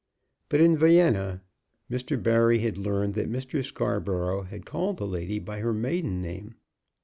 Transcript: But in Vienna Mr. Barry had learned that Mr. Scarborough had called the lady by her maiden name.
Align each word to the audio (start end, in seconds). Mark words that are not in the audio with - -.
But 0.49 0.61
in 0.61 0.75
Vienna 0.75 1.43
Mr. 1.87 2.17
Barry 2.23 2.57
had 2.57 2.75
learned 2.75 3.13
that 3.13 3.29
Mr. 3.31 3.63
Scarborough 3.63 4.41
had 4.41 4.65
called 4.65 4.97
the 4.97 5.05
lady 5.05 5.37
by 5.37 5.59
her 5.59 5.75
maiden 5.75 6.23
name. 6.23 6.55